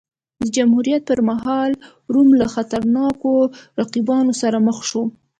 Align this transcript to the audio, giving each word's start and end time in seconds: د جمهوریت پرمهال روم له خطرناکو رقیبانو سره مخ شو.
د 0.41 0.43
جمهوریت 0.55 1.01
پرمهال 1.09 1.71
روم 2.13 2.29
له 2.41 2.45
خطرناکو 2.53 3.31
رقیبانو 3.81 4.33
سره 4.41 4.57
مخ 4.67 4.77
شو. 4.89 5.03